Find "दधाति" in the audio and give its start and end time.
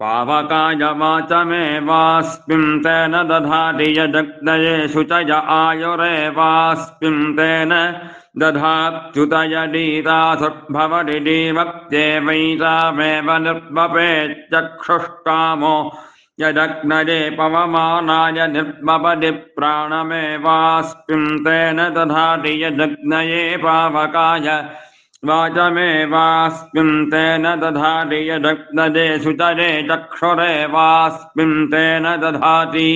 3.30-3.88, 21.96-22.52, 27.60-28.20, 32.22-32.90